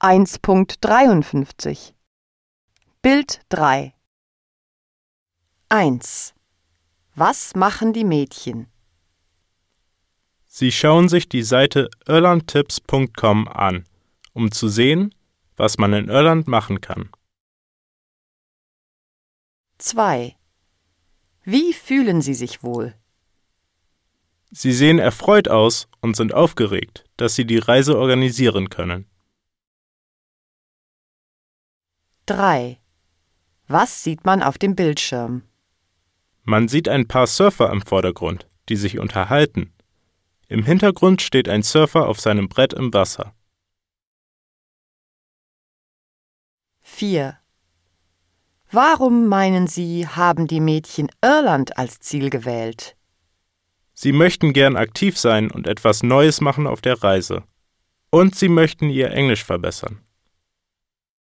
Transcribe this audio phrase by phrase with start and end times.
[0.00, 1.92] 1.53
[3.02, 3.92] Bild 3
[5.68, 6.34] 1.
[7.16, 8.68] Was machen die Mädchen?
[10.46, 13.86] Sie schauen sich die Seite irlandtips.com an,
[14.34, 15.12] um zu sehen,
[15.56, 17.10] was man in Irland machen kann.
[19.78, 20.36] 2.
[21.42, 22.94] Wie fühlen Sie sich wohl?
[24.52, 29.10] Sie sehen erfreut aus und sind aufgeregt, dass Sie die Reise organisieren können.
[32.28, 32.78] 3.
[33.68, 35.44] Was sieht man auf dem Bildschirm?
[36.44, 39.72] Man sieht ein paar Surfer im Vordergrund, die sich unterhalten.
[40.48, 43.34] Im Hintergrund steht ein Surfer auf seinem Brett im Wasser.
[46.82, 47.38] 4.
[48.70, 52.94] Warum meinen Sie, haben die Mädchen Irland als Ziel gewählt?
[53.94, 57.44] Sie möchten gern aktiv sein und etwas Neues machen auf der Reise.
[58.10, 60.02] Und sie möchten ihr Englisch verbessern.